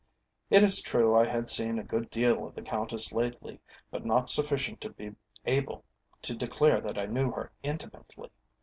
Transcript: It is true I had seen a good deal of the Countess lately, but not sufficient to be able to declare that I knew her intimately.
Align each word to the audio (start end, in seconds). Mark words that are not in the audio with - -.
It 0.49 0.63
is 0.63 0.81
true 0.81 1.15
I 1.15 1.27
had 1.27 1.47
seen 1.47 1.77
a 1.77 1.83
good 1.83 2.09
deal 2.09 2.47
of 2.47 2.55
the 2.55 2.63
Countess 2.63 3.13
lately, 3.13 3.61
but 3.91 4.03
not 4.03 4.29
sufficient 4.31 4.81
to 4.81 4.89
be 4.89 5.11
able 5.45 5.85
to 6.23 6.33
declare 6.33 6.81
that 6.81 6.97
I 6.97 7.05
knew 7.05 7.29
her 7.33 7.51
intimately. 7.61 8.31